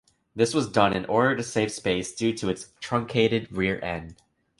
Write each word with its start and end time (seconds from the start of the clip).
This 0.35 0.55
was 0.55 0.67
done 0.67 0.93
in 0.93 1.05
order 1.05 1.35
to 1.35 1.43
save 1.43 1.71
space 1.71 2.11
due 2.11 2.33
to 2.37 2.49
its 2.49 2.73
truncated 2.79 3.51
rear 3.55 3.79
end. 3.83 4.15